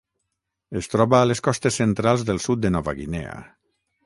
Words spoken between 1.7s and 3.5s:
centrals del sud de Nova Guinea.